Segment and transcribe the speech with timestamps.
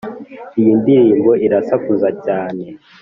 [0.59, 2.63] iyi ndirimbo irasakuza cyane